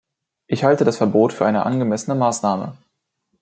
Ich 0.47 0.63
halte 0.63 0.83
das 0.83 0.97
Verbot 0.97 1.31
für 1.31 1.45
eine 1.45 1.63
angemessene 1.63 2.15
Maßnahme. 2.15 2.75